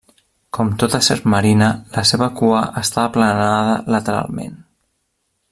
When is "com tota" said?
0.57-1.01